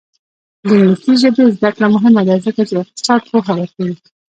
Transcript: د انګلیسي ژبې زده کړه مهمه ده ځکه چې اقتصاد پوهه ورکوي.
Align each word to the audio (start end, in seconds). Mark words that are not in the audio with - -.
د 0.67 0.69
انګلیسي 0.81 1.13
ژبې 1.21 1.43
زده 1.57 1.69
کړه 1.75 1.87
مهمه 1.95 2.21
ده 2.27 2.35
ځکه 2.45 2.61
چې 2.69 2.73
اقتصاد 2.83 3.21
پوهه 3.29 3.51
ورکوي. 3.59 3.95